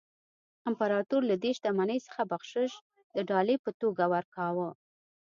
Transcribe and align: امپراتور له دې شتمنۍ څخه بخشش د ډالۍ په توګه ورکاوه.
امپراتور 0.69 1.21
له 1.29 1.35
دې 1.43 1.51
شتمنۍ 1.57 1.99
څخه 2.07 2.21
بخشش 2.31 2.71
د 3.15 3.17
ډالۍ 3.29 3.57
په 3.63 3.71
توګه 3.81 4.03
ورکاوه. 4.13 4.69